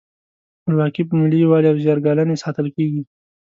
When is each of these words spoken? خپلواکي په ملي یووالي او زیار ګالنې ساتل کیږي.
خپلواکي 0.59 1.03
په 1.07 1.13
ملي 1.21 1.37
یووالي 1.41 1.67
او 1.71 1.77
زیار 1.83 1.99
ګالنې 2.05 2.35
ساتل 2.43 2.67
کیږي. 2.75 3.01